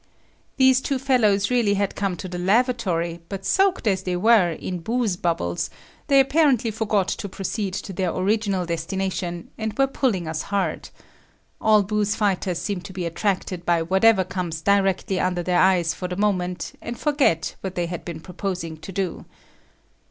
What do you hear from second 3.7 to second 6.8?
as they were, in booze bubbles, they apparently